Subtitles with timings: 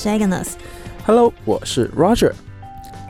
[0.00, 0.52] 是 Agnes。
[1.04, 2.32] Hello，我是 Roger，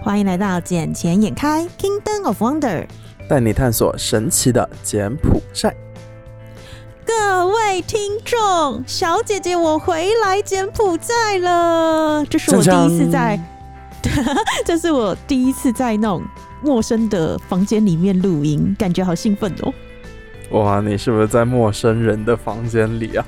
[0.02, 2.84] 欢迎来到《眼前眼开 Kingdom of Wonder》。
[3.28, 5.72] 带你探索神奇的柬埔寨。
[7.06, 12.26] 各位听众，小姐姐，我回来柬埔寨了。
[12.26, 13.40] 这是我第一次在，
[14.66, 16.24] 这是我第一次在那种
[16.60, 19.72] 陌生的房间里面录音，感觉好兴奋哦。
[20.50, 23.24] 哇，你是不是在陌生人的房间里啊？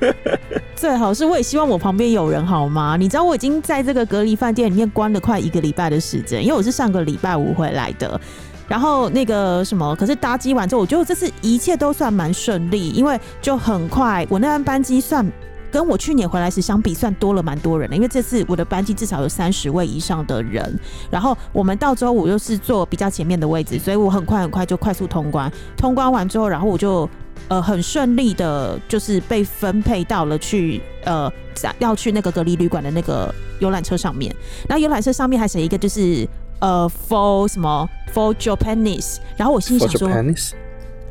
[0.76, 2.96] 最好是我也希望我旁边有人好吗？
[2.98, 8.20] 你知道我已经在这个隔离饭店里面关了快一个礼拜的时间，因为我是上个礼拜五回来的。
[8.68, 15.26] 然后那个什么，可是搭机完之后，我觉得这次一切都算蛮顺利，因为就很快，我那班班机算
[15.70, 17.96] 跟我去年回来时相比，算多了蛮多人的。
[17.96, 20.78] 因为这次我的班级至少有三十位以上的人，
[21.10, 25.50] 然后我们到周五又是坐比较前面的位置，所以我很快很快就快速通关。
[25.76, 27.08] 通关完之后，然后我就
[27.48, 31.30] 呃很顺利的，就是被分配到了去呃
[31.78, 34.34] 要去那个隔离旅馆的那个游览车上面。
[34.68, 36.28] 然后游览车上面还写一个就是。
[36.62, 40.10] 呃，for 什么 for Japanese，然后我心里想说，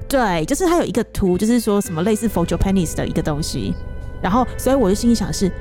[0.08, 3.74] 对，就是它有一个图，就是说什么类似 for Japanese 的一个东西，
[4.22, 5.52] 然后所以我就心里想是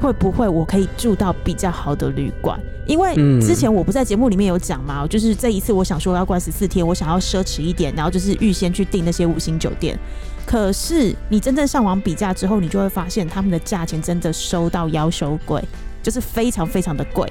[0.00, 2.58] 会不会我可以住到比较好的旅馆？
[2.86, 9.98] 因为之前我不在节目里面有讲嘛，就是这一次我想说要关十四天，我想要奢侈一点，然后就是预先去订那些五星酒店。
[10.46, 15.60] 可是你真正上网比价之后，你就会发现他们的价钱真的收到要求贵，
[16.00, 17.28] 就是非常非常的贵。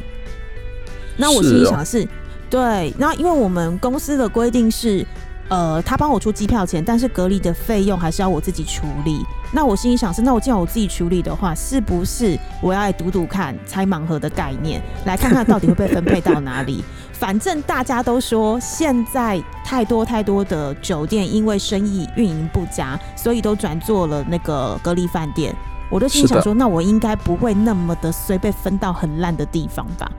[1.15, 2.05] 那我心里想的是，
[2.49, 5.05] 对，那因为我们公司的规定是，
[5.49, 9.23] 呃，他帮我出机票钱，但是隔离的费用还是要我自己处理。
[9.51, 16.83] 那我心里想是，那我既然我自己处理的话，是不是我要来赌赌看拆盲盒的概念，来看看到底会被分配到哪里？
[17.13, 25.55] 反正大家都说现在太多太多的酒店因为生意运营不佳，所以都转做了那个隔离饭店。
[25.91, 30.11] 我就心里想说，那我应该不会那么的随被分到很烂的地方吧？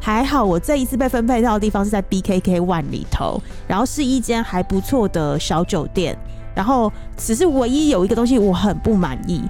[0.00, 6.16] 还好，我这一次被分配到的地方是在 BKK One 里头，然后是一间还不错的小酒店。
[6.54, 9.42] 然后只是唯一有一个东西我很不满意。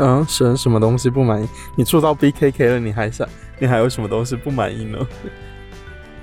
[0.00, 1.48] 嗯，什什么东西不满意？
[1.76, 3.28] 你住到 BKK 了，你还想
[3.60, 4.98] 你还有什么东西不满意呢？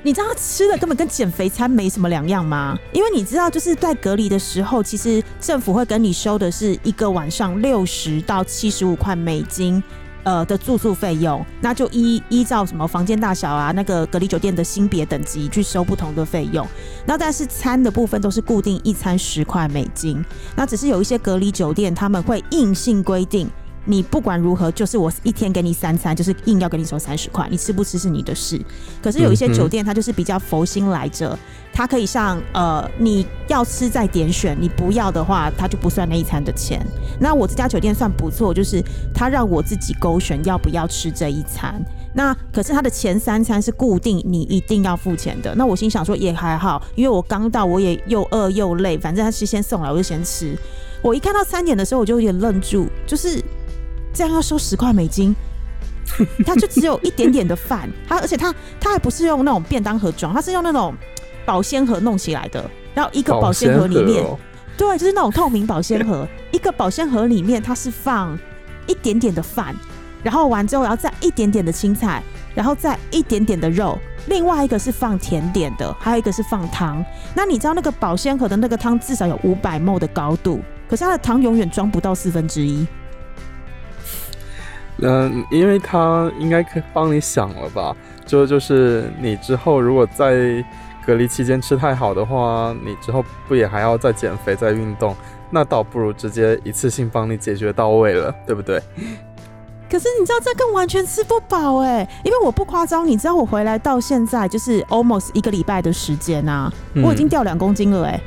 [0.04, 2.78] 你知道吃的根本跟减肥餐没什么两样吗？
[2.92, 9.82] 因为你知道，就是在隔离的时候，其实政府会跟你收的是一个晚上六十到七十五块美金。
[10.24, 16.68] 呃的住宿费用，那就依依照什么房间大小啊，那个隔离酒店的性别等级去收不同的费用。
[17.06, 20.24] 那但是餐的部分都是固定一餐十块美金。
[20.56, 23.50] 那只是有一些隔离酒店他们会硬性规定，
[23.86, 28.60] 你不管如何，就是我一天给你三餐，就是硬要跟你收三十块，你吃不吃是你的事。
[29.02, 31.38] 可是有一些酒店它就是比较佛心来着。
[31.74, 36.86] 它可以像呃，你要吃再点选，你不要的话，它就不算那一餐的钱。
[37.18, 38.84] 那我这家酒店算不错，就是
[39.14, 41.82] 它让我自己勾选要不要吃这一餐。
[42.14, 45.56] 那可是它的前三餐是固定，你一定要付钱的。
[45.56, 50.54] 那我心想说也还好，因为我刚到，我也又饿又累，反正他是先送来，我就先吃。
[51.02, 53.41] 我一看到三点的时候，我就有点愣住，就是
[54.14, 55.36] 这样要收十块美金，
[56.46, 60.94] 它就只有一点点的饭，它而且它它还不是用那种便当盒装，它是用那种。
[61.44, 62.64] 保鲜盒弄起来的，
[62.94, 64.24] 然后一个保鲜盒里面，
[64.78, 66.26] 对，就是那种透明保鲜盒。
[66.54, 68.38] 一个保鲜盒里面，它是放
[68.86, 69.76] 一点点的饭，
[70.22, 72.22] 然后完之后，然后再一点点的青菜，
[72.54, 73.98] 然后再一点点的肉。
[74.28, 77.04] 另外一个是放甜点的，还有一个是放汤。
[77.34, 82.86] 那你知道那个保鲜盒的那个汤至少有五百沫的高度，可是它的汤永远装不到四分之一。
[85.02, 87.96] 嗯，因为他应该可以帮你想了吧？
[88.26, 90.64] 就就是你之后如果在。
[91.04, 95.16] 隔离期间吃太好的话，你之后不也还要再减肥、再运动？
[95.50, 98.80] 那倒不如直接一次性帮你解决到位了，对不对？
[99.90, 106.72] 可是你知道这更完全吃不饱哎，因为我不夸张，你知道我回来到现在就是 almost 一个礼拜的时间啊，
[107.04, 108.22] 我已经掉两公斤了哎。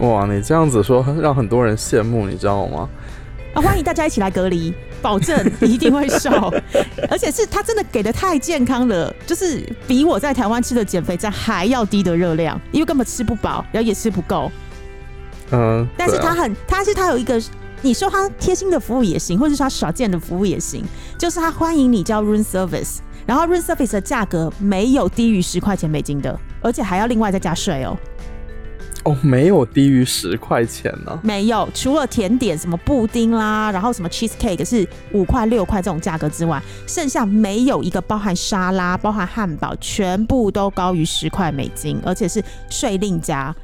[0.00, 2.88] 哇，你这样子说让很多人羡慕，你知道吗？
[3.56, 4.72] 啊，欢迎大家一起来隔离。
[5.00, 6.52] 保证你一定会瘦，
[7.08, 14.50] 而且是他真的给的太健康了，就是比我在台湾吃的减肥餐还要低的热量，因为根本吃不饱，然后也吃不够。
[15.52, 17.40] 嗯，但是他很，他是他有一个，
[17.80, 20.84] 你说他贴心的服务也行，或者是他少见的服务也行，
[21.16, 27.96] 就是他欢迎你叫 room service，然后 room service 的价格没有低于十块钱美金的，而且还要另外再加税哦。
[29.06, 31.16] 哦，没有低于十块钱呢。
[31.22, 43.54] 没有，除了甜点什么布丁啦，然后什么 cheese cake 是五块六块这种价格之外，剩下没有一个包含沙拉、包含汉堡，全部都高于十块美金，而且是税另加。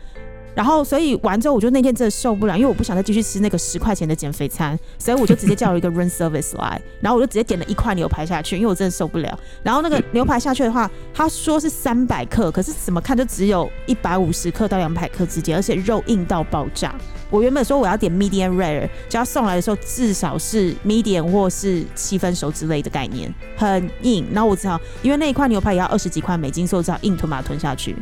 [0.55, 9.39] 然后，所以完之后，我就那天真的受不了，因为我不想再继续吃那个十块钱的减肥餐，所以我就直接叫了一个 room service 来，然后我就直接点了一块牛排下去，因为我真的受不了。
[9.63, 16.95] 然后那个牛排下去的话，他说是三百克，可是怎么看就只有一百五十克到两百克之间，而且肉硬到爆炸。
[17.31, 24.27] 我原本说我要点 medium rare，就要送来的时候至少是 medium 或是七分熟之类的概念，很硬。
[24.33, 27.97] 然后我只好因为那一块牛排也要二十几块美金，所以我只好硬吞把它吞下去。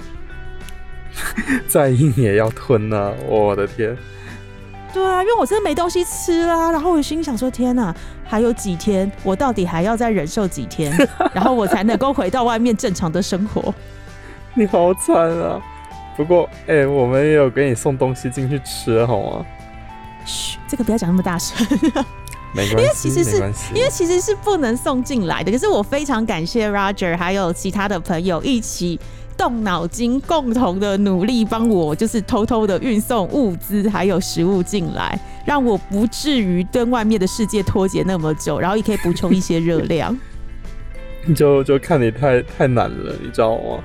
[1.68, 3.96] 再硬也要吞呢，我的天！
[4.92, 6.70] 对啊，因为我真的没东西吃啦。
[6.72, 7.94] 然后我心想说：天哪，
[8.24, 10.92] 还有几天，我到底还要再忍受几天，
[11.32, 13.72] 然后我才能够回到外面正常的生活？
[14.54, 15.60] 你好惨啊！
[16.16, 19.46] 不过，哎，我们也有给你送东西进去吃，好吗？
[20.26, 21.56] 嘘，这个不要讲那么大声。
[22.52, 23.36] 没关系，因为其实是
[23.72, 25.52] 因为其实是不能送进来的。
[25.52, 28.98] 可是我非常感谢 Roger 还有其他的朋友一起。
[29.40, 40.14] 动脑筋，共同的努力，帮我就是偷偷的运送物资还有食物进来，让我不至于跟外面的世界脱节那么久，然后也可以补充一些热量。
[41.34, 43.82] 就就看你太太难了，你知道吗？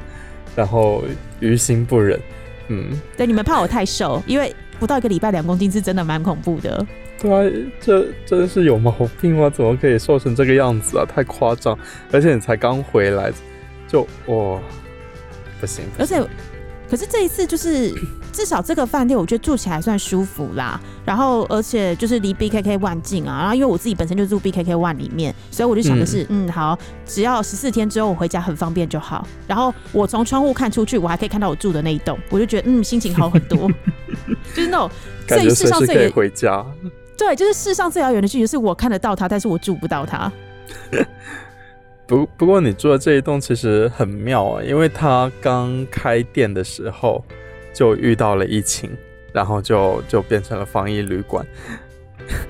[0.57, 1.01] 然后
[1.39, 2.19] 于心不忍，
[2.67, 6.85] 嗯，对，你们怕我太瘦，因为不到一个礼拜两公斤是真的蛮恐怖的。
[7.21, 7.49] 对啊，
[7.79, 8.91] 这真的是有毛
[9.21, 9.49] 病吗？
[9.49, 11.05] 怎么可以瘦成这个样子啊？
[11.05, 11.79] 太夸张！
[12.11, 13.31] 而且你才刚回来，
[13.87, 14.59] 就哇。
[15.65, 16.23] 不行，而且，
[16.89, 17.93] 可是这一次就是
[18.31, 20.79] 至少这个饭店我觉得住起来算舒服啦。
[21.05, 23.39] 然后，而且就是离 B K K One 近啊。
[23.39, 29.27] 然后，因为我自己本身就住 B K K One 里面，所以我就想的是，嗯，好，只要十四天之后我回家很方便就好。
[29.47, 33.69] 然后我从窗户看出去，我还可以看到我住的那一栋，我就觉得嗯，心情好很多。
[34.53, 34.89] 就是那种
[35.27, 36.65] 最世上最回家，
[37.17, 40.31] 对，就是世上最遥远的距离是我看得到它，但是我住不到它。
[42.07, 47.23] 不不过你住的这一栋其实很妙啊，因为它刚开店的时候
[47.73, 48.91] 就遇到了疫情，
[49.33, 51.43] 然后就就变成了防疫旅馆。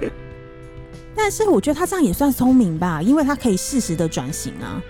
[1.16, 4.84] 但是我觉得他这样也算聪明吧，因为他可以适时的转型啊。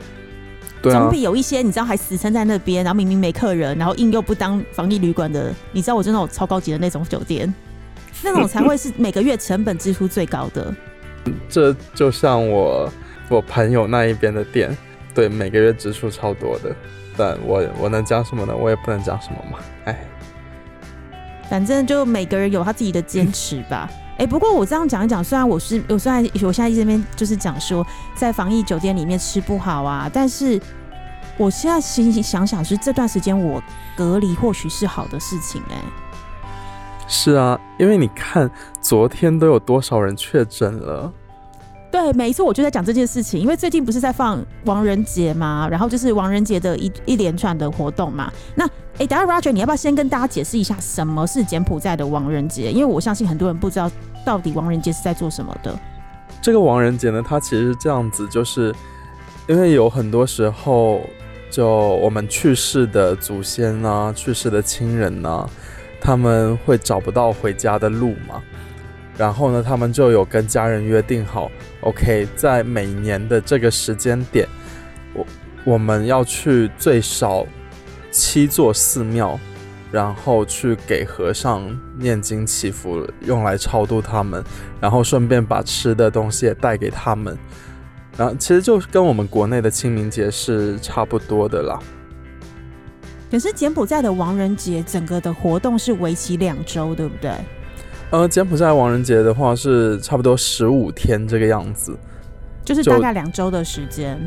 [0.82, 1.00] 对啊。
[1.00, 7.54] 总比有一些你知道还死撑在那边，然后明明没客人，然后硬又不当防疫旅馆的，你知道我就那种超高级的那种酒店，
[8.24, 10.76] 那种才会是每个月成本支出最高的。
[11.48, 12.92] 这就像我。
[13.30, 14.76] 我朋友那一边的店，
[15.14, 16.76] 对每个月支出超多的，
[17.18, 18.56] 但我我能讲什么呢？
[18.56, 19.98] 我也不能讲什么嘛，哎，
[21.50, 23.90] 反正就每个人有他自己的坚持吧。
[24.18, 27.86] 哎，不过我这样讲一讲，虽然我是我虽然我现在这边就是讲说
[28.16, 30.62] 在防疫酒店里面吃不好啊，但是
[31.36, 33.62] 我现在心想想是这段时间我
[33.98, 35.76] 隔离或许是好的事情哎。
[37.08, 38.50] 是啊，因为你看
[38.82, 41.12] 昨天都有多少人确诊了。
[41.96, 48.30] 对，每一次我就在讲这件事情，因为最近不是在放亡人节嘛，然后就是亡人节的一一连串的活动嘛。
[48.54, 52.70] 那哎，等下 Roger，你要不要先跟大家解释一下什么是柬埔寨的亡人节？
[52.70, 53.90] 因为我相信很多人不知道
[54.26, 55.74] 到底亡人节是在做什么的。
[56.42, 58.76] 这个亡人节呢，它其实是这样子，就是
[59.48, 61.00] 因为有很多时候，
[61.50, 65.50] 就我们去世的祖先啊，去世的亲人啊，
[66.02, 68.44] 他们会找不到回家的路嘛。
[69.18, 71.50] 然后呢，他们就有跟家人约定好
[71.82, 74.48] ，OK，在每年的这个时间点，
[75.14, 75.26] 我
[75.64, 77.46] 我们要去最少
[78.12, 79.40] 七座寺庙，
[79.92, 81.66] 然后去给和尚
[81.98, 84.44] 念经祈福，用来超度他们，
[84.82, 87.38] 然后顺便把吃的东西也带给他们。
[88.18, 91.80] 然后其实就跟我们国内的清明节是差不多的啦。
[93.32, 97.32] 可是柬埔寨的亡人节整个的活动是为期两周，对不对？
[98.12, 101.98] 呃，柬埔寨亡人节的话是差不多十五天这个样子，
[102.64, 104.18] 就是大概两周的时间。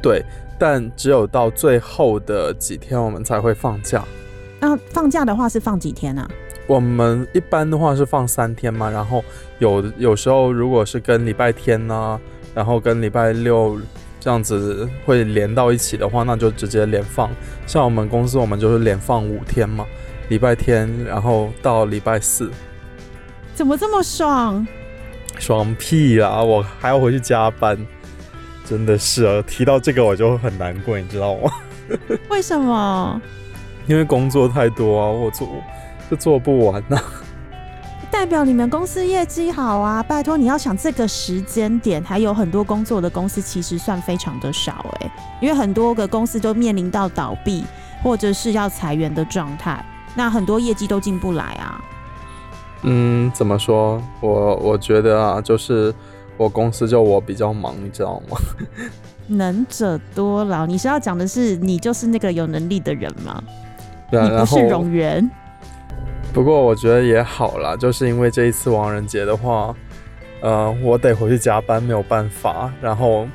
[0.00, 0.24] 对，
[0.58, 4.02] 但只有到最后的几天我们才会放假。
[4.58, 6.26] 那放假的话是放几天啊？
[6.66, 9.22] 我们一般的话是放三天嘛，然后
[9.58, 12.18] 有有时候如果是跟礼拜天呢，
[12.54, 13.78] 然后跟礼拜六
[14.18, 17.30] 这样子会连到一起的话，那就直接连放。
[17.66, 19.84] 像我们公司我们就是连放五天嘛，
[20.28, 22.50] 礼拜天然后到礼拜四。
[23.56, 24.66] 怎么这么爽？
[25.38, 26.42] 爽屁啦！
[26.42, 27.74] 我还要回去加班，
[28.66, 29.42] 真的是啊！
[29.46, 31.50] 提到这个我就很难过，你知道吗？
[32.28, 33.18] 为什么？
[33.86, 35.48] 因为工作太多啊，我做
[36.10, 37.00] 就做不完呐。
[38.10, 40.02] 代表你们公司业绩好啊！
[40.02, 45.10] 拜托，你要想这个时间点，还有很多工作的公司其实算非常的少哎，
[45.40, 47.64] 因为很多个公司都面临到倒闭
[48.02, 49.82] 或者是要裁员的状态，
[50.14, 51.80] 那很多业绩都进不来啊。
[52.82, 54.02] 嗯，怎么说？
[54.20, 55.92] 我我觉得啊，就是
[56.36, 58.38] 我公司就我比较忙，你知道吗？
[59.28, 63.42] 能者多劳，你是要讲的是你就是那个有能力的人吗？
[64.10, 65.28] 对啊，你不是冗员。
[66.32, 69.74] 不过我觉得也好啦，就是因为这一次亡人节的话，
[70.42, 72.72] 呃，我得回去加班，没有办法。
[72.80, 73.26] 然后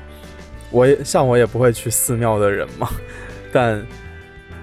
[0.69, 2.87] 我也像我也不会去寺庙的人嘛，
[3.51, 3.83] 但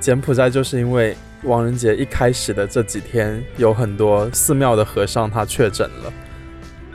[0.00, 6.12] 柬埔寨就是因为亡人节一开始的这几天，有很多寺庙的和尚他确诊了，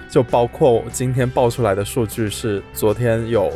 [0.10, 3.52] 就包括今天报出来的数据是昨天有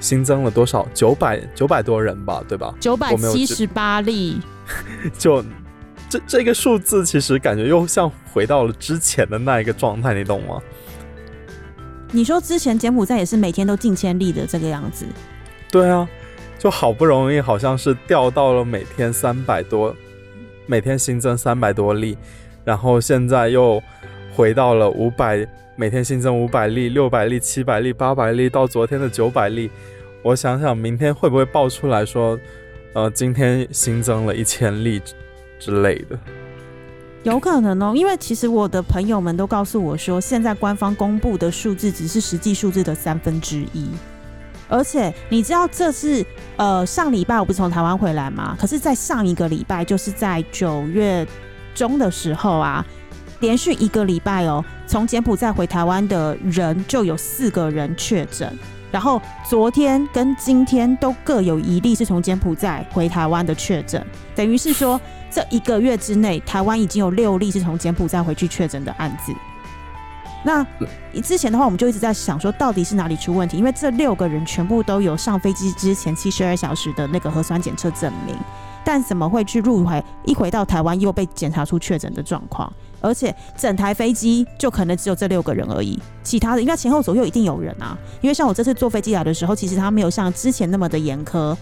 [0.00, 0.86] 新增了多少？
[0.94, 2.74] 九百九百多人吧，对吧？
[2.80, 4.40] 九百七十八例，
[5.18, 5.44] 就。
[6.10, 10.60] 这这个数字其实感觉又像回到了之前的那一个状态，你懂吗？
[12.10, 15.06] 你说之前柬埔寨也是每天都近千例的这个样子？
[15.70, 16.06] 对啊，
[16.58, 19.96] 就好不容易好像是掉到了每天三百多，
[20.66, 22.16] 每天新增三百多例，
[22.64, 23.82] 然后现在又
[24.34, 29.70] 回到了五百，每天新增五百例、六百例、七百例、八百例，到昨天的九百例。
[30.22, 32.38] 我想想，明天会不会爆出来说，
[32.92, 35.00] 呃，今天新增了一千例？
[35.58, 36.18] 之类的，
[37.22, 43.86] 有可能哦，因为其实我的朋友们都告诉我说，现在官方公布的数字只是实际数字的三分之一，
[44.72, 46.24] 而且你知道这是
[46.56, 48.56] 呃上礼拜我不是从台湾回来吗？
[48.58, 51.26] 可是，在上一个礼拜，就是在九月
[51.74, 52.82] 中的时候啊，
[53.40, 58.58] 连续一个礼拜哦，从柬埔寨回台湾的人就有四个人确诊。
[58.90, 64.02] 然后昨天跟今天都各有一例是从柬埔寨回台湾的确诊，
[64.34, 64.98] 等于是说
[65.30, 69.32] 这一个月之内，台湾已经有六例是从柬埔寨回去确诊的案子。
[70.44, 70.66] 那
[71.22, 73.56] 之前的话，我们就一直在想说，到底是哪里出问题？
[73.56, 78.36] 因为这六个人全部都有上飞机之前七十二小时的那个核酸检测证明，
[78.84, 82.72] 但怎么会去入回一回到台湾又被检查出确诊的状况？
[83.00, 87.98] 而且整台飞机就可能只有这六个人而已，其他的应该前后左右一定有人啊。
[88.20, 91.56] 因为像我这次坐飞机来的时候，其实他没有像之前那么的严苛。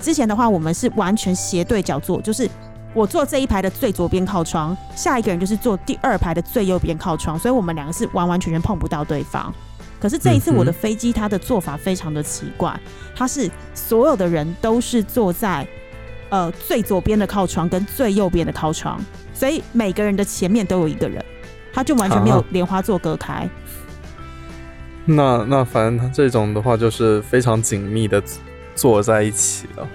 [0.00, 2.48] 之前的话，我们是完全斜对角坐，就是
[2.92, 9.52] 我坐这一排的最左边靠窗，下一个人就是坐第二排的最右边靠窗，所以我们两个是完完全全碰不到对方。
[10.00, 12.78] 可是这一次我的飞机，它的做法非常的奇怪，
[13.14, 15.66] 它是所有的人都是坐在
[16.30, 18.98] 呃最左边的靠窗跟最右边的靠窗。
[19.32, 21.24] 所以每个人的前面都有一个人，
[21.72, 23.48] 他就完全没有莲花座隔开。
[25.04, 28.22] 那那反正他这种的话，就是非常紧密的
[28.74, 29.88] 坐在一起了。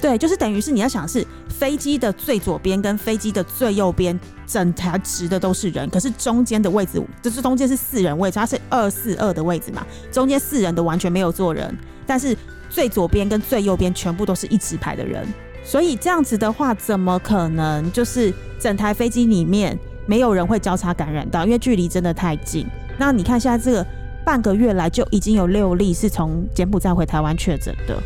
[0.00, 1.24] 对，就是等于是你要想是
[1.62, 11.72] 飞机的最左边跟飞机的最右边，整台直的都是人，可是中间的位置就是中间是四人位置，它是二四二的位置嘛，中间四人的完全没有坐人，
[12.04, 12.36] 但是
[12.68, 15.24] 最左边跟最右边全部都是一直排的人。
[15.62, 21.44] 所以这样子的话，怎么可能就是整台飞机里面没有人会交叉感染到？
[21.44, 22.66] 因为距离真的太近。
[22.98, 23.86] 那你看现在这个
[24.24, 28.02] 半个月来就已经有六例是从柬埔寨回台湾确诊的，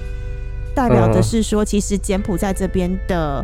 [0.77, 3.43] 代表的是说，其实柬埔寨这边的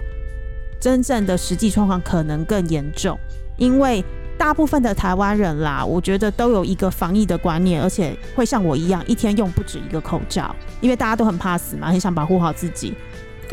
[0.78, 3.18] 真正的实际状况可能更严重，
[3.56, 4.04] 因为
[4.36, 12.94] 大部分的台湾人啦，我觉得都有一个防疫的观念，而且会像我一样一天用不止一个口罩，因为大家都很怕死嘛，很想保护好自己。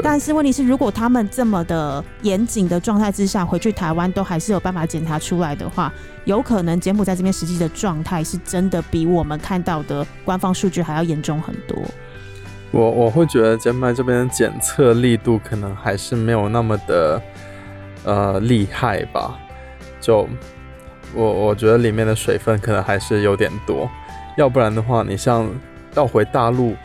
[0.04, 5.92] 但是问题是，如果他们这么的严谨的状态之下回去台湾，都还是有办法检查出来的话，
[6.26, 11.78] 有可能柬埔寨这边实际的状态是真的比我们看到的官方数据还要严重很多。
[12.72, 17.22] 我我会觉得柬埔寨这边检测力度可能还是没有那么的
[18.04, 19.40] 呃厉害吧。
[20.00, 20.28] 就
[21.14, 23.90] 我我觉得里面的水分可能还是有点多，
[24.38, 25.50] 要不然的话，你像
[25.96, 26.76] 要回大陆，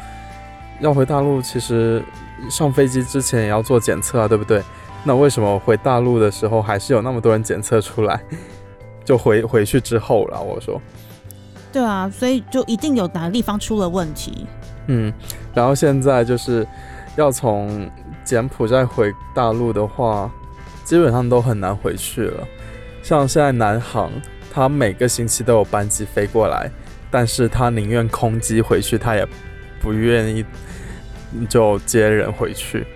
[0.80, 2.02] 要回大陆其实。
[2.50, 4.60] 上飞机之前也要做检测啊，对不对？
[5.02, 8.20] 那为什么回大陆的时候还是有那么多人检测出来？
[9.02, 10.78] 就回回去之后了，我说。
[11.72, 14.46] 对啊，所以就一定有哪个地方出了问题。
[14.86, 15.12] 嗯，
[15.54, 16.66] 然后现在就是
[17.16, 17.90] 要从
[18.24, 20.30] 柬埔寨回大陆的话，
[20.84, 22.46] 基本上都很难回去了。
[23.02, 24.10] 像现在南航，
[24.52, 26.70] 他每个星期都有班机飞过来，
[27.10, 29.26] 但是他宁愿空机回去，他也
[29.80, 30.44] 不愿意。
[31.48, 32.86] 就接人回去，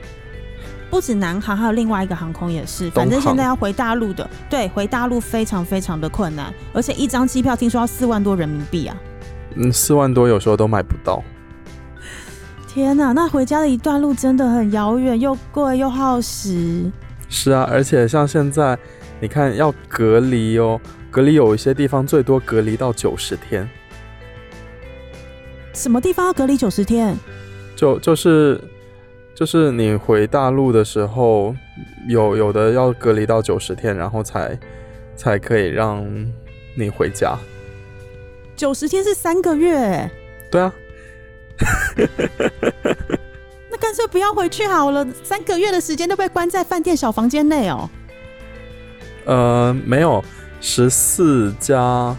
[0.88, 2.88] 不止南航，还有另外一个航空也是。
[2.90, 8.96] 反正现在要回大陆的，对，回大陆非常非常的困难，而且一张机票听说要四万多人民币啊。
[9.56, 11.20] 嗯，四万多有时候都买不到。
[12.78, 16.88] 天哪，那回家的一段路真的很遥远，又贵又耗时。
[17.28, 18.78] 是啊，而且像现在，
[19.18, 20.80] 你看要隔离哦，
[21.10, 23.68] 隔离有一些地方最多隔离到九十天。
[25.74, 27.16] 什么地方要隔离九十天？
[27.74, 28.60] 就就是
[29.34, 31.52] 就是你回大陆的时候，
[32.06, 34.56] 有有的要隔离到九十天，然后才
[35.16, 36.06] 才可以让
[36.76, 37.36] 你回家。
[38.54, 40.08] 九十天是三个月。
[40.48, 40.72] 对啊。
[43.70, 47.88] 那干脆不要回去好了，三个月的时间都被关在饭店小房间内哦。
[49.24, 50.24] 呃，没有，
[50.60, 52.16] 十四加，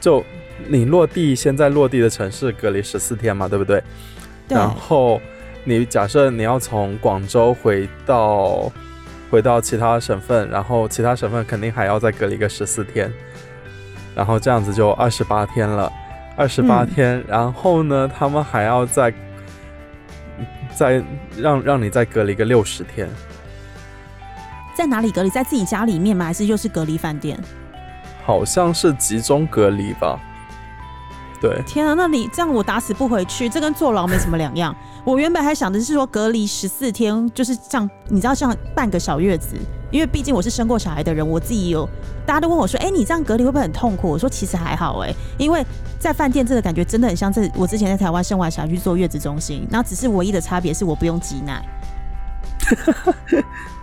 [0.00, 0.24] 就
[0.66, 3.82] 你落地先在落地的城市隔离十四天嘛，对不对？
[4.48, 5.20] 对然后
[5.64, 8.72] 你假设你要从广州回到
[9.30, 13.12] 回到其他省份，然后其他省份肯定还要再隔离个十四天，
[14.14, 15.92] 然后这样子就二十八天了，
[16.38, 19.12] 二十八嗯天，然后呢，他们还要再
[20.72, 21.02] 再
[21.36, 23.08] 让让你再隔离个六十天，
[24.76, 25.28] 在哪里隔离？
[25.28, 26.26] 在自己家里面吗？
[26.26, 27.36] 还是又是隔离饭店？
[28.24, 30.16] 好像是集中隔离吧？
[31.40, 34.74] 对，天啊，那你这样我打死不回去，这跟坐牢没什么两样。
[35.04, 39.56] 我原本还想的是说隔离十四天，就是这样，你知道像半个小月子，
[39.90, 41.88] 因为毕竟我是生过小孩的人，我自己有，
[42.26, 44.10] 大家都问我说，哎、你这样隔离会不会很痛苦？
[44.10, 45.64] 我说其实还好、哎，因为
[45.98, 51.64] 在饭店这个感觉真的很像这我之前在台湾生完小孩去坐月子中心，然后只是唯一的差别是我不用挤奶。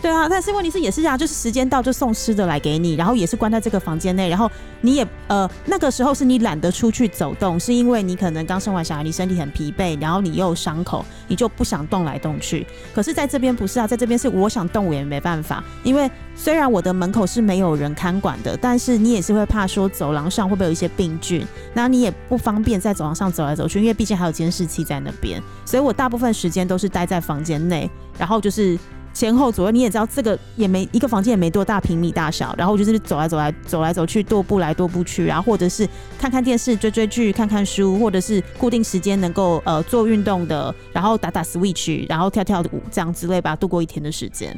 [0.00, 4.48] 对啊，但是问题是也是这样，就是时间到就送吃的来给你，然后也是关在这个房间内，然后
[4.80, 12.64] 你也呃那个时候是你懒得出去走动，是因为你可能刚生完小孩，你身体很疲惫，然后你又有伤口，你就不想动来动去。
[12.94, 28.78] 可是在这边不是啊，在这边是我想动我也没办法，因为虽然我的门口是没有人看管的，但是你也是会怕说走廊上会不会有一些病菌，那你也不方便在走廊上走来走去，因为毕竟还有监视器在那边，所以我大部分时间都是待在房间内，然后就是。
[29.18, 35.84] 前后左右，你也知道这个也没一个房间也没多大平米大小，然后我就是走来走来走来走去，踱步来踱步去然后，或者是
[36.16, 44.56] 看看电视、追追剧、看看书，或者是固定时间能够呃做运动的，然后打打 Switch，然后跳跳舞这样之类吧，度过一天的时间。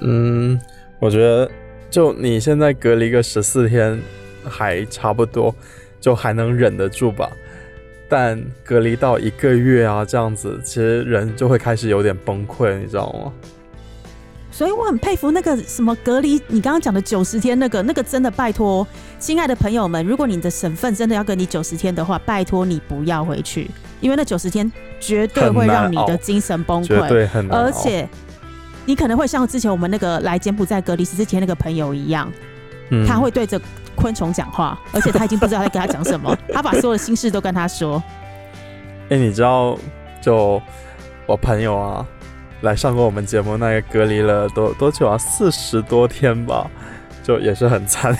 [0.00, 0.60] 嗯，
[0.98, 1.50] 我觉得
[1.88, 3.98] 就你现在隔离个十四天
[4.46, 5.54] 还差不多，
[5.98, 7.30] 就还能忍得住吧。
[8.16, 13.32] 但隔离到一个月啊，这样子，其实人就会开始有点崩溃，你知道吗？
[14.52, 18.86] 所以我很佩服那个什么隔离，你刚刚讲的九十天那个，那个真的拜托，
[19.18, 23.68] 亲爱的朋友们，如果你的省份真的要隔离九十天的话，拜托你不要回去，
[24.00, 27.64] 因为那九十天绝对会让你的精神崩绝溃，对很难熬。
[27.64, 28.08] 而且
[28.86, 32.32] 你可能会像之前我们那个来柬埔寨隔离十四天那个朋友一样，
[32.90, 33.60] 嗯他会对着
[34.04, 38.02] 昆虫讲话，而且他已经不知道在跟他讲什么， 他把所有的心事都跟他说。
[39.08, 39.78] 哎、你知道，
[40.20, 40.60] 就
[41.24, 42.06] 我朋友啊，
[42.60, 45.16] 来上过我们节目，那个隔离了多多久啊？
[45.16, 46.70] 四十多天吧，
[47.22, 48.14] 就也是很惨。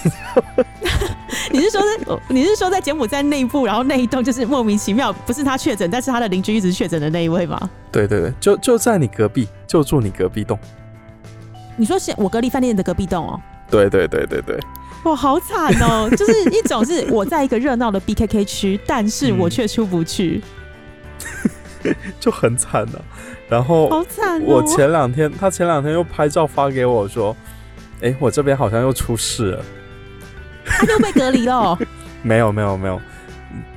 [1.53, 7.61] 你是说是，你是说在柬埔寨内部，然后那一栋就是莫名其妙，不是他确诊，但是他的邻居一直确诊的那一位吗？
[7.93, 10.59] 对对对，就就在你隔壁，就住你隔壁栋。
[11.77, 13.39] 你说是我隔离饭店的隔壁栋哦？
[13.71, 14.59] 对对对对对，
[15.05, 16.09] 哇，好惨哦！
[16.17, 20.41] 就是一种是我在一个热闹的 BKK 区，但是我却出不去，
[22.19, 23.01] 就很惨的、
[23.49, 24.45] 然后好惨哦！
[24.47, 27.37] 我前两天，他前两天又拍照发给我说，
[28.01, 29.65] 哎、我这边好像又出事了。
[30.65, 31.79] 他又被隔离了哦。
[32.23, 32.99] 没有没有没有，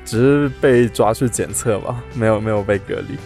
[0.06, 3.18] 只是被抓去检测吧，没有没有被隔离。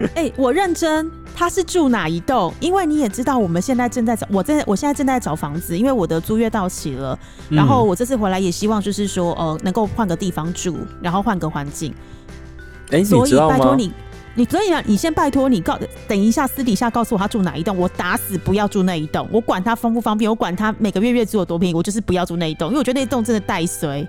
[0.16, 2.52] 哎、我认真，他是住哪一栋？
[2.60, 7.18] 因为你也知道，我们现在正在找，我在我现在正在找房子，因为我的租约到期了。
[7.48, 11.94] 然后嗯我这次回来也希望就是说，呃，能够换个地方住，然后换个环境。
[12.90, 13.34] 哎、你所以？
[13.48, 13.90] 拜托你，
[14.34, 24.06] 你可以啊，你先拜托你告，等一下私底下告诉我他住哪一栋，我打死不要住那一栋，我管他方不方便，我管他每个月月租有多便宜，我就是不要住那一栋，因为我觉得那一栋真的带衰。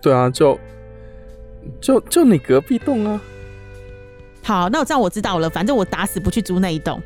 [0.00, 0.58] 对啊，就
[1.78, 3.20] 就就你隔壁栋啊。
[4.42, 7.00] 好，那我这样我知道了，反正我打死不去租那一栋，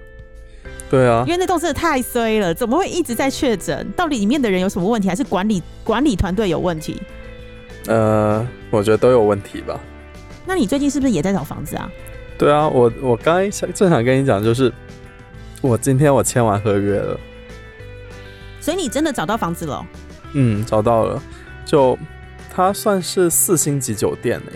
[0.91, 3.87] 对啊因，为那栋真的太衰了，怎么会一直在确诊？
[3.97, 7.01] 到底里面的人有什么问题，还是管理管理团队有问题？
[7.87, 9.79] 呃，我觉得都有问题吧。
[10.47, 11.91] 那你最近是不是也在找房子啊？
[12.39, 14.73] 对啊，我我刚正想跟你讲，就是
[15.61, 17.19] 我今天我签完合约了，
[18.61, 19.87] 所以你真的找到房子了哦？
[20.35, 21.23] 嗯，找到了，
[21.65, 21.99] 就
[22.53, 24.53] 它算是四星级酒店呢、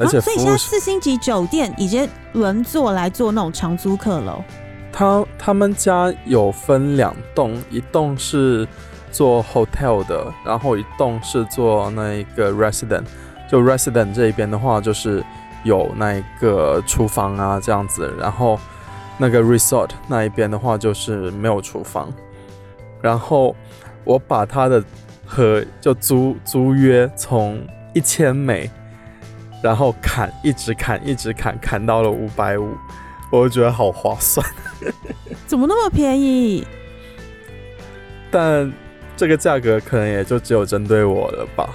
[0.00, 4.44] 而且啊、所以现在四星级酒店已经轮座来做那种长租客了哦。
[4.92, 8.66] 他他们家有分两栋，一栋是
[9.12, 13.04] 做 hotel 的，然后一栋是做那一个 resident。
[13.48, 15.22] 就 resident 这一边的话，就是
[15.64, 18.58] 有那一个厨房啊这样子，然后
[19.18, 22.12] 那个 resort 那一边的话就是没有厨房。
[23.02, 23.54] 然后
[24.04, 24.82] 我把他的
[25.26, 27.60] 和就租租约从
[27.92, 28.70] 一千美，
[29.62, 32.74] 然后砍一直砍一直砍，砍到了五百五，
[33.30, 34.46] 我就觉得好划算。
[35.46, 36.66] 怎么那么便宜？
[38.30, 38.72] 但
[39.16, 41.68] 这个价格可能也就只有针对我了吧。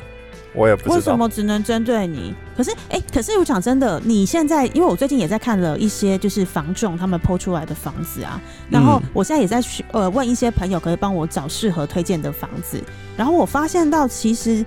[0.58, 0.96] 我也不知道。
[0.96, 2.34] 为什么只能针对你？
[2.56, 12.82] 可是，哎、可是我讲真的，你现在，因为我最近也在看了一些就是房仲他们抛出来的房子啊，然后嗯我现在也在去呃问一些朋友，可以帮我找适合推荐的房子。
[13.18, 14.66] 然后我发现到，其实，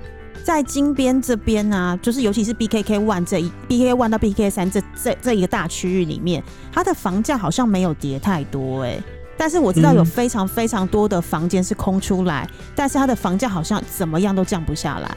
[0.48, 8.98] 在金边这边啊，就是尤其是 BKK One 这一 BKK One 到 BKK 三这这这一个大区域里面，它的房价好像没有跌太多哎、
[9.36, 15.16] 但是我知道有嗯非常非常多的房间是空出来，但是它的房价好像怎么样都降不下来。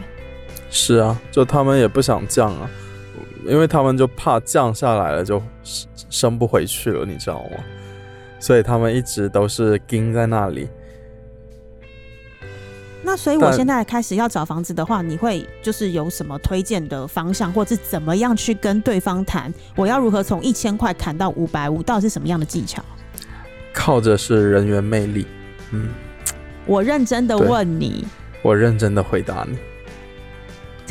[0.69, 2.69] 是啊，就他们也不想降啊，
[3.45, 7.63] 因为他们就怕降下来了就升升不回去了，你知道吗？
[8.37, 10.67] 所以他们一直都是盯在那里。
[13.03, 19.51] 那所以，我现在开始要找房子的话，你会就是有什么推荐的方向，或者是怎么样去跟对方谈？
[19.75, 21.81] 我要如何从一千块谈到五百五？
[21.81, 22.83] 到底是什么样的技巧？
[23.73, 25.25] 靠着是人员魅力。
[25.71, 25.89] 嗯，
[26.65, 28.05] 我认真的问你，
[28.43, 29.57] 我认真的回答你。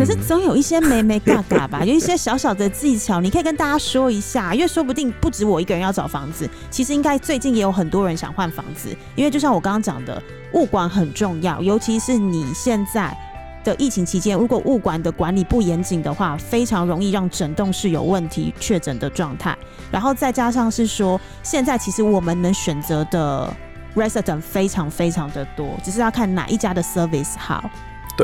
[0.00, 10.22] 可是嗯总有一些眉眉嘎嘎吧， 有一些小小的技巧，你可以跟大家说一下，因为说不定不止我一个人要找房子，其实应该最近也有很多人想换房子，因为就像我刚刚讲的，
[10.54, 13.14] 物管很重要，尤其是你现在。
[13.62, 19.54] 的疫情期间，如果物管的管理不严谨的话，非常容易让整栋是有问题确诊的状态。
[19.92, 23.54] 然后再加上是说，现在其实我们能选择的
[23.94, 27.68] resident 非常非常的多，只是要看哪一家的 service 好。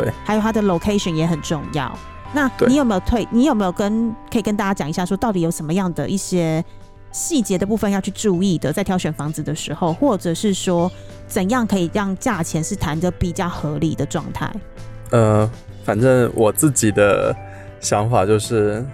[0.01, 1.97] 对，还有它的 location 也很重要。
[2.33, 3.27] 那你有没有推？
[3.31, 6.63] 你有没有跟可以跟大家讲一下，说到底有什么样的一些
[7.13, 10.91] 细节的部分要去注意的，在挑选房子的时候，或者是说
[11.27, 14.53] 怎样可以让价钱是谈的比较合理的状态？
[15.11, 15.49] 呃，
[15.85, 17.35] 反正我自己的
[17.81, 18.85] 想法就是，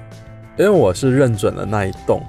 [0.59, 2.23] 因为我是认准了那一栋，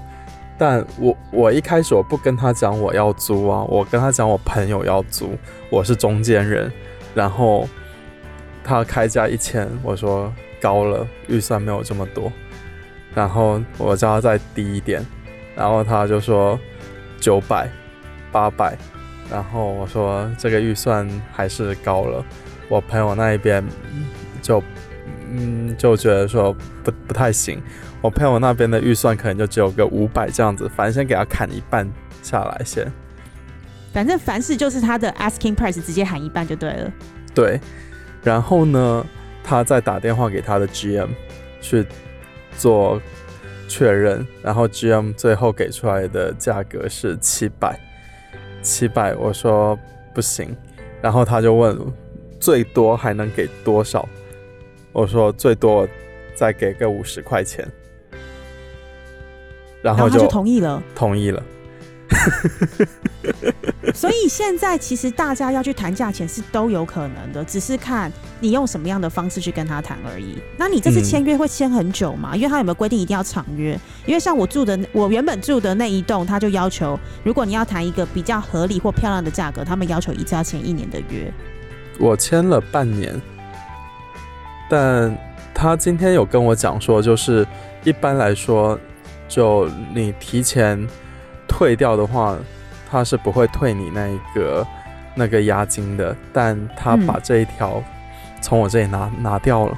[0.58, 5.32] 但我我一开始我不跟他讲我要租啊，我跟他讲我朋友要租，
[5.70, 6.72] 我是中间人，
[7.14, 7.68] 然后
[8.64, 12.32] 他开价一千，我说高了，预算没有这么多，
[13.14, 15.06] 然后我叫他再低一点，
[15.56, 16.60] 然后他就说
[17.20, 17.70] 九百、
[18.32, 18.78] 八百，
[19.30, 22.24] 然后我说这个预算还是高了。
[22.70, 23.64] 我朋友那一边
[24.42, 24.64] 就
[25.30, 27.62] 嗯就觉得说不不太行，
[28.02, 31.88] 我朋友那边的预算可能就只有个五百这样子，反正先给他砍一半
[32.22, 32.92] 下来先。
[33.94, 36.92] 反正凡事就是他的 asking price 直接喊一半就对了。
[37.36, 37.60] 对，
[38.24, 39.06] 然后呢，
[39.44, 41.10] 他再打电话给他的 GM
[41.60, 41.86] 去
[42.58, 43.02] 做
[43.68, 47.80] 确认，然后 GM 最后给出来的价格是七百，
[48.62, 49.78] 七百，我说
[50.14, 50.56] 不行，
[51.02, 51.78] 然后他就问
[52.40, 54.08] 最多还能给多少，
[54.92, 55.88] 我说最多
[56.36, 57.68] 再给个五十块钱，
[59.82, 60.84] 然后就然后他就同意了。
[60.96, 61.44] 同意了。
[63.94, 70.38] 所以现在其实大家要去谈价钱是都有可能的，只是看你用什么样的方式去跟他谈而已。
[70.58, 72.36] 那你这次嗯签约会签很久吗？
[72.36, 73.78] 因为他有没有规定一定要长约？
[74.06, 81.32] 因为像我住的，我原本住的那一栋，他就要求，如果你要谈一个比较合理或漂亮的价格，他们要求一次要签一年的约。
[82.00, 83.22] 我签了半年，
[84.70, 85.16] 但
[85.54, 87.46] 他今天有跟我讲说，就是
[87.84, 88.80] 一般来说，
[89.28, 90.88] 就你提前
[91.56, 92.36] 退掉的话，
[92.90, 94.66] 他是不会退你那一个
[95.14, 97.82] 那个押金的，但他嗯把这一条
[98.42, 99.78] 从我这里拿拿掉了。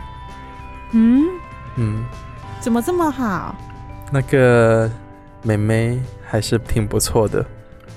[0.92, 1.26] 嗯，
[1.76, 2.06] 嗯，
[2.62, 3.54] 怎么这么好？
[4.10, 4.90] 那个
[5.44, 7.46] 妹妹还是挺不错的。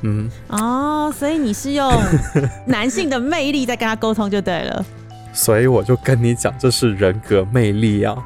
[0.01, 1.89] 嗯，哦，所以你是用
[2.67, 4.85] 男性的魅力在跟他沟通就对了。
[5.33, 8.17] 所以我就跟你讲，这是人格魅力啊。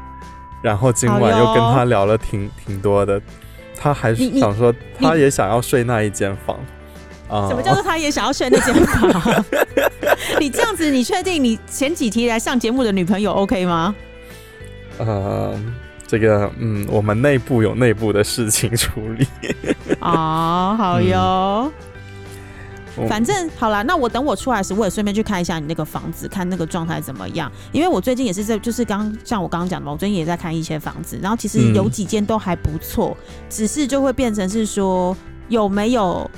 [0.63, 3.21] 然后今晚又跟他聊了挺挺多的，
[3.77, 6.57] 他还你你想说他也想要睡那一间房
[7.29, 7.49] 啊。
[7.49, 9.45] 什么叫做他也想要睡那间房？
[10.39, 13.95] 你这样子，你确定你前几题来上节目的女朋友 OK 吗？
[14.99, 15.59] 呃，
[16.07, 19.27] 这个嗯，我们内部有内部的事情处理。
[20.01, 21.17] 哦，好哟。
[21.17, 21.73] 我
[23.09, 27.51] 反正好啦，那我等我出来时，我也顺便去看一下你那个房子，看那个状态怎么样。
[27.73, 33.17] 因为我最近也是在，就是刚像我刚刚讲的嘛，我最近也在看一些房子，然后其实嗯有几间都还不错，
[33.49, 35.17] 只是就会变成是说
[35.49, 36.31] 有没有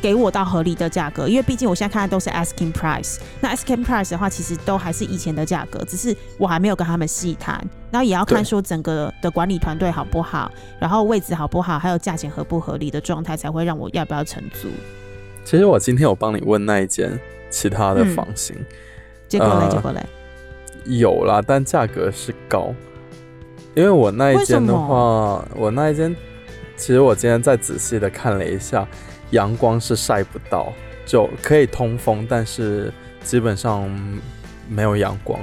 [0.00, 7.54] 给我到合理的价格，因为毕竟我现在看的都是 asking price，那 asking price 的话，其实都还是以前的价格，只是我还没有跟他们细谈，
[7.90, 14.68] 然后也要看说整个的管理团队好不好，然后位置好不好，还有价钱合不合理的状态，才会让我要不要承租。
[15.44, 17.18] 其实我今天有帮你问那一间
[17.50, 18.56] 其他的嗯房型、
[19.28, 20.00] 结果嘞，呃结果嘞。
[20.84, 22.74] 有啦，但价格是高。
[23.74, 26.14] 因为我那一间的话，我那一间，
[26.76, 28.86] 其实我今天再仔细的看了一下，
[29.30, 30.72] 阳光是晒不到，
[31.06, 33.88] 就可以通风，但是基本上
[34.68, 35.40] 没有阳光。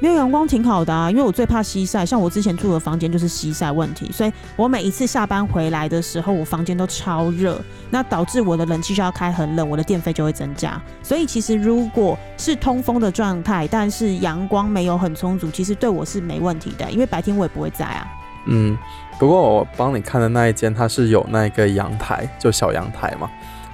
[0.00, 10.80] 没有阳光挺好的啊，因为我最怕西晒，像我之前住的房间就是西晒问题，所以我每一次下班回来的时候，我房间都超热，那导致我的冷气需要开很冷，我的电费就会增加。
[11.02, 18.06] 所以其实如果是通风的状态，但是阳光没有很充足，其实对我是没问题的，因为白天我也不会在啊。
[18.46, 18.78] 嗯，
[19.18, 23.28] 不过我帮你看的那一间，它是有那个阳台，就小阳台嘛，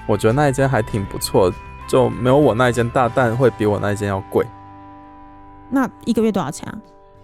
[0.06, 1.52] 我觉得那一间还挺不错，
[1.86, 4.44] 就没有我那一间大，但会比我那一间要贵。
[5.70, 6.78] 那一个月多少钱啊？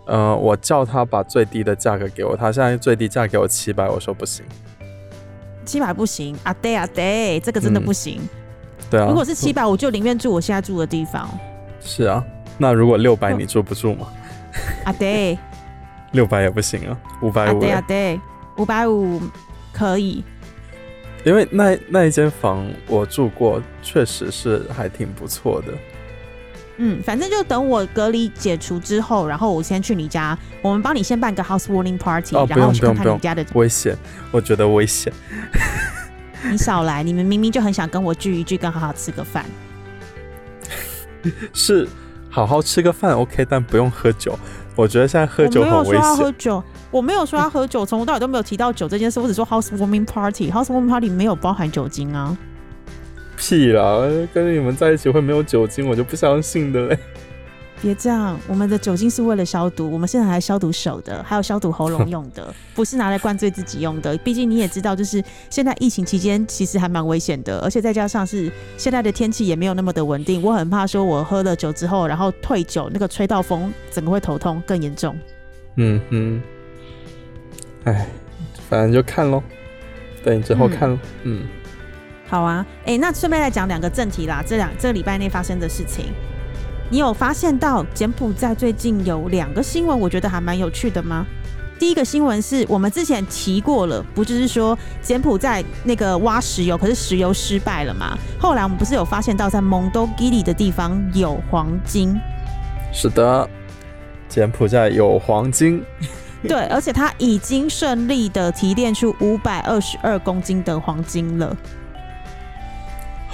[0.07, 4.45] 呃，我叫他把最低的价格给我，他现在最低价给我七百，我说不行，
[5.65, 8.21] 七百不行啊，对啊对，这个真的不行。
[8.91, 11.29] 对啊，如果是七百，我就宁愿住我现在住的地方。
[11.81, 12.25] 是啊，
[12.59, 14.09] 那如果六百，你住不住吗？
[14.85, 15.39] 啊对，
[16.11, 17.61] 六百也不行啊，五百五。
[17.61, 18.21] 对啊对，
[18.57, 19.21] 五百五
[19.73, 20.25] 可以。
[21.23, 25.69] 因为那那一间房我住过，确实是还挺不错的。
[26.83, 33.45] 嗯，反正就等我隔离解除之后，然后我先去你家，我们帮你先办个 housewarming party，哦，然后去看看你家的。
[33.53, 33.95] 危险，
[34.31, 35.13] 我觉得危险。
[36.51, 39.45] 你少来，你们明明就很想跟我聚一聚，跟好好吃个饭。
[41.53, 41.87] 是
[42.31, 44.39] 好好吃个饭 OK，但不用喝酒。
[44.75, 45.93] 我觉得现在喝酒很危险。
[45.93, 49.21] 我没有说要喝酒，我没有说要喝酒，从头到尾都没有提到酒这件事。
[49.21, 52.35] 我只说 housewarming party，housewarming party 没有包含酒精啊。
[53.41, 54.07] 屁啦！
[54.35, 56.99] 跟你们在一起会没有酒精，我就不相信的嘞。
[57.81, 64.15] 别这样，我们的酒精是为了消毒，我们现在还消毒手的，还有消毒喉咙用的， 不是拿来灌醉自己用的。
[64.19, 75.19] 毕竟你也知道，就是现在疫情期间其实还蛮危险的，而且再加上是现在的天气也没有那么的稳定，我很怕说我喝了酒之后，然后退酒那个吹到风，整个会头痛更严重。
[75.77, 76.43] 嗯哼，
[77.85, 78.07] 哎，
[78.69, 79.43] 反正就看喽，
[80.23, 81.47] 等你之后看喽，嗯。
[82.31, 84.41] 好啊，哎，那顺便来讲两个正题啦。
[84.47, 86.13] 这两这个礼拜内发生的事情，
[86.89, 91.27] 你有发现到柬埔寨最近有两个新闻，我觉得还蛮有趣的吗？
[91.77, 98.17] 第一个新闻是我们之前提过了，不就是说柬埔寨那个挖石油，可是石油失败了嘛？
[98.39, 102.17] 后来我们不是有发现到在蒙多基里的地方有黄金？
[102.93, 103.51] 是的，
[104.29, 105.83] 柬埔寨有黄金。
[106.47, 111.57] 对，而且它已经顺利的提炼出五百二十二公斤的黄金了。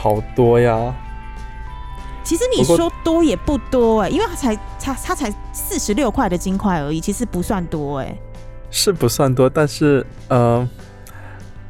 [0.07, 0.95] 好多呀！
[2.23, 8.17] 其实你说多也不多哎，因为它才它它才四十六块的金块而已，其实不算多哎。
[8.71, 10.69] 是不算多，但是呃，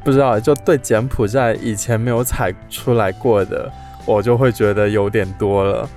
[0.03, 3.71] 不知道就对柬埔寨以前没有采出来过的，
[4.05, 5.89] 我就会觉得有点多了。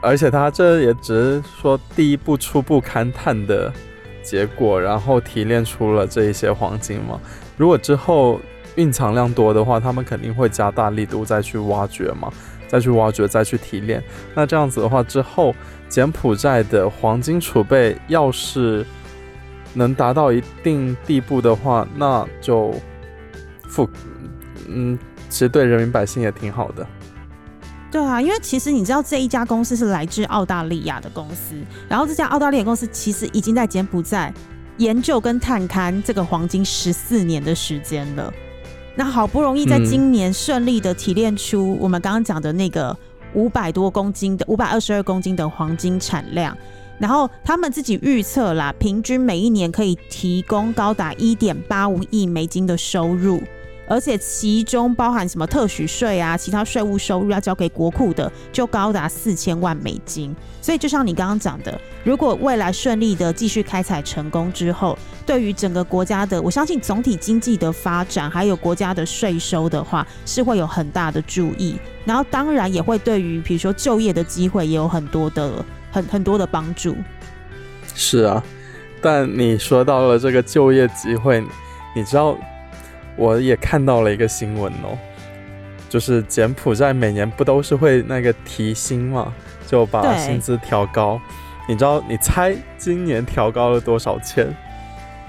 [0.00, 3.72] 而且他这也只是说第一步初步勘探的
[4.24, 7.20] 结果，然后提炼出了这一些黄金嘛。
[7.56, 8.40] 如果之后，
[8.78, 12.32] 蕴藏量多的话，他们肯定会加大力度再去挖掘嘛，
[12.68, 14.02] 再去挖掘，再去提炼。
[14.34, 15.52] 那这样子的话，之后
[15.88, 18.86] 柬埔寨的黄金储备要是
[19.74, 22.72] 能达到一定地步的话，那就
[23.68, 23.90] 富，
[24.68, 24.96] 嗯，
[25.28, 26.86] 其实对人民百姓也挺好的。
[27.90, 31.56] 对啊，因为其实你知道这一家公司是来自澳大利亚的公司，
[31.88, 34.32] 然后这家澳大利亚公司其实已经在柬埔寨
[34.76, 38.32] 研究跟探勘这个黄金十四年的时间了。
[38.98, 42.94] 那好不容易在今年顺利的提炼出我们刚刚讲的那个
[43.34, 46.58] 五百多公斤的五百二十二公斤的黄金产量，
[46.98, 53.40] 然后他们自己预测啦，平均每一年可以提供高达一点八五亿美金的收入。
[53.88, 60.36] 而且其中包含什么特许税啊，其他税务收入要交给国库的，就高达四千万美金。
[60.60, 71.76] 所以就像你刚刚讲的，如果未来顺利的继续开采成功之后，对于整个国家的，我相信总体经济的发展，还有国家的税收的话，是会有很大的注意。
[72.04, 76.94] 然后当然也会对于比如说就业的机会也有很多的很很多的帮助。
[77.94, 78.42] 是啊，
[79.00, 81.42] 但你说到了这个就业机会，
[81.96, 82.36] 你知道？
[83.18, 84.96] 我也看到了一个新闻哦，
[85.88, 89.32] 就是柬埔寨每年不都是会那个提薪嘛，
[89.66, 91.20] 就把薪资调高。
[91.68, 92.02] 你知道？
[92.08, 94.46] 你猜今年调高了多少钱？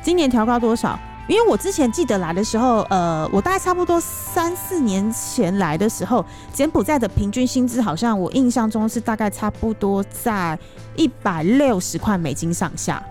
[0.01, 0.97] 今年调高多少？
[1.27, 10.57] 因为我之前记得来的时候，呃，我大概差不多三四年前来的时候，柬埔寨的平均薪资好像我印象中是大概差不多在
[10.95, 13.03] 一百六十块美金上下。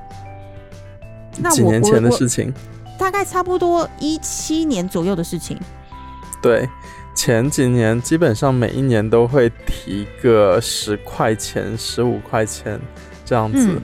[1.36, 2.52] 那几年前的事情。
[2.98, 5.58] 大概差不多一七年左右的事情。
[6.42, 6.68] 对，
[7.14, 12.78] 前几年基本上每一年都会提个十块钱、十五块钱
[13.24, 13.80] 这样子，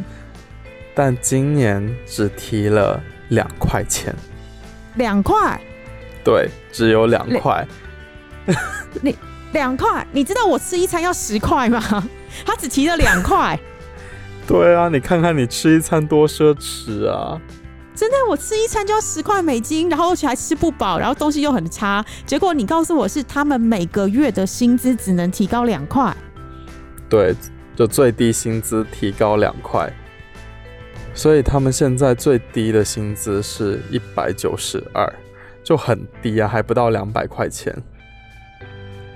[0.94, 4.14] 但今年只提了两块钱。
[4.96, 5.60] 两块？
[6.24, 7.66] 对，只有两块。
[9.02, 9.16] 你
[9.52, 10.06] 两块？
[10.12, 11.80] 你知道我吃一餐要十块吗？
[12.44, 13.58] 他只提了两块。
[14.46, 17.40] 对啊，你看看你吃一餐多奢侈啊！
[17.94, 22.04] 真的，我吃一餐就要十块美金，然后而且还吃不饱，然后东西又很差。
[22.26, 26.14] 结果你告诉我是他们每个月的薪资只能提高两块。
[27.08, 27.34] 对，
[27.76, 29.92] 就最低薪资提高两块，
[31.14, 35.08] 所以他们现在最低的薪资是一百九十二，
[35.62, 37.72] 就很低啊，还不到两百块钱。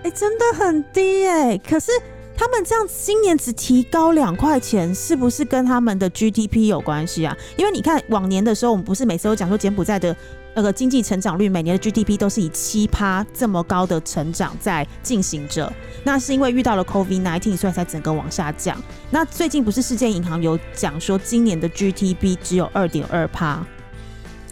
[0.04, 1.90] 哎，真的很低哎，可是。
[2.38, 7.36] 他们这样今年只提高两块钱，是不是跟他们的 GDP 有关系啊？
[7.56, 10.16] 因为你看往年的时候，我们不是每次都讲说柬埔寨的
[10.54, 15.72] 那个经济成长率，每年的 GDP 都是以七趴这么高的成长在进行着。
[16.04, 18.80] 那是因为遇到了 COVID-19，所以才整个往下降。
[19.10, 23.66] 那最近不是世界银行有讲说，今年的 GDP 只有二点二趴，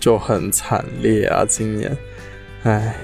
[0.00, 1.44] 就很惨烈啊！
[1.48, 1.96] 今年，
[2.64, 2.96] 唉。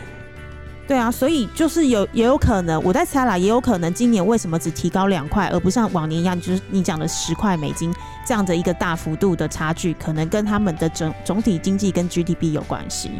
[0.88, 7.94] 对啊，所以就是有也有可能，我在猜啦，也有可能今年为什么只提高两块，而不像往年一样，就是你讲的十块美金
[8.26, 13.10] 这样的一个大幅度的差距，可能跟他们的整总体经济跟 GDP 有关系。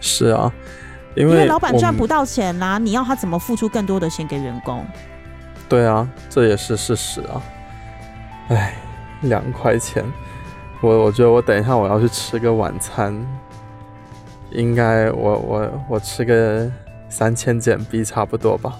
[0.00, 0.50] 是啊，
[1.14, 4.84] 因为老板赚不到钱啦，你要他怎么付出更多的钱给员工？
[5.68, 7.40] 对啊，这也是事实啊。
[8.48, 8.74] 哎，
[9.20, 10.02] 两块钱，
[10.80, 13.14] 我我觉得我等一下我要去吃个晚餐，
[14.50, 16.68] 应该我我我吃个。
[17.14, 18.76] 三千减币差不多吧，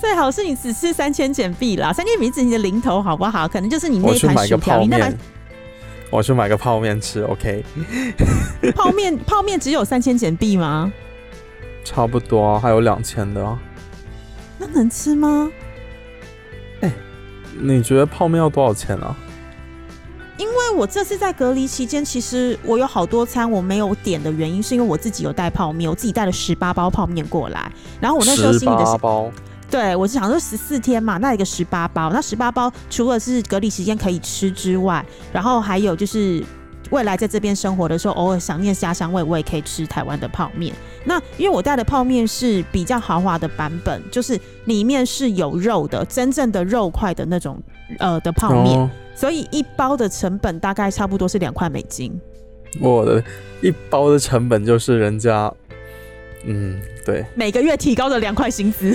[0.00, 3.46] 最好是你只吃三千减币啦，三千减币是你的零头好不好？
[3.46, 5.18] 可能就是你那盘薯条，你那盘，
[6.10, 7.62] 我去买个泡面吃，OK？
[8.74, 10.90] 泡面泡面只有三千减币吗？
[11.84, 13.58] 差不多，还有两千的，
[14.56, 15.50] 那能吃吗？
[16.80, 16.90] 哎，
[17.60, 19.14] 你觉得泡面要多少钱啊？
[20.72, 27.70] 我这次在隔离期间，其实我有好多餐我没有点的原因，是因为我自己有带泡面，我自己带了十八包泡面过来。
[28.00, 29.30] 然后我那时候心里的包，
[29.70, 36.42] 对我是想说十四天嘛，那一个十八包，那十八包除了是隔离时间可以吃之外，然后还有就是
[36.90, 40.74] 未来在这边生活的时候，偶尔想念家乡味，我也可以吃台湾的泡面。
[41.04, 47.60] 那因为我带的泡面是比较豪华的版本，就是里面是有肉的，真正的肉块的那种
[47.98, 48.90] 呃的泡面。
[49.20, 52.18] 所以一包的成本大概差不多是两块美金。
[52.80, 53.22] 我的
[53.60, 55.52] 一包的成本就是人家，
[56.46, 58.94] 嗯，对，每个月提高的两块薪资。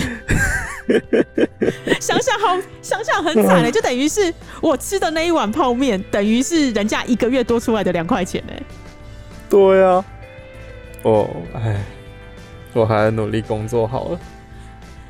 [2.02, 4.34] 想想好，想想很惨嘞，就等于是
[4.64, 8.54] 我吃的那一碗泡面，等于是人家一个月多出来的两块钱呢。
[9.48, 10.04] 对啊，
[11.04, 11.84] 哦，哎，
[12.74, 14.20] 我还努力工作好了。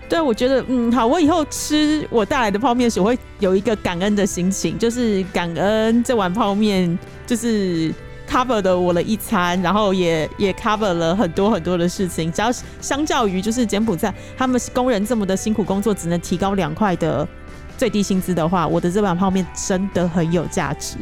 [0.08, 7.94] 对，我觉得嗯好，我以后吃我带来的泡面时，我会有一个感恩的心情，就是感恩这碗泡面就是
[8.30, 12.32] cover 的我的一餐，然后也也 cover 了很多很多的事情。
[12.32, 17.28] 只要相较于就是柬埔寨他们工人这么的辛苦工作，只能提高两块的
[17.76, 20.98] 最低薪资的话，我的这碗泡面真的很有价值。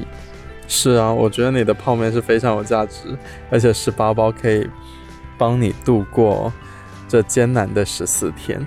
[0.66, 3.18] 是啊，我觉得你的泡面是非常有价值，
[3.52, 4.66] 而且十八包可以
[5.38, 6.52] 帮你度过
[7.08, 8.66] 这艰难的十四天。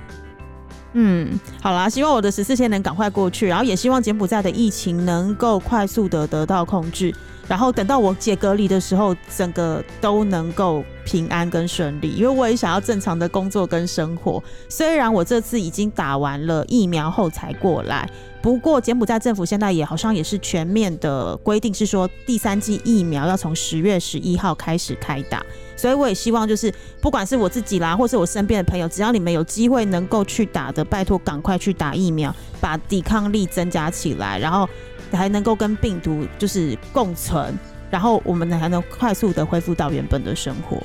[0.98, 7.14] 嗯，好啦，希望我的十四天能赶快过去，然后也希望柬埔寨的疫情能够快速的得到控制，
[7.48, 14.42] 然后等到我解隔离的时候，整个都能够平安跟顺利，因为我也想要正常的工作跟生活。
[14.68, 18.08] 虽然我这次已经打完了疫苗后才过来。
[18.42, 25.44] 不过，柬埔寨政府现在也好像也是全面的规定，是说第三剂疫苗要从十月十一号开始开打。
[25.76, 34.68] 所以我也希望，就是不管是我自己啦，或是我身边的朋友，只要你们有机会能够去打的，拜托赶快去打疫苗，把抵抗力增加起来，然后
[35.16, 37.54] 还能够跟病毒就是共存，
[37.90, 40.80] 然后我们还能快速的恢复到原本的生活。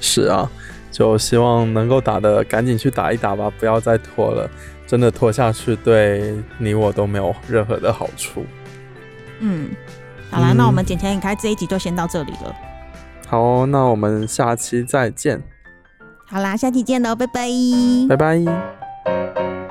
[0.00, 0.50] 是啊，
[0.90, 4.50] 就希望能够打的赶紧去打一打吧，不要再拖了。
[4.84, 8.44] 真的拖下去，对你我都没有任何的好处。
[9.40, 9.70] 嗯，
[10.30, 12.54] 好啦，那我们剪钱引开这一集就先到这里了。
[13.26, 15.42] 好，那我们下期再见。
[16.26, 17.48] 好啦，下期见喽，拜拜，
[18.08, 19.61] 拜拜。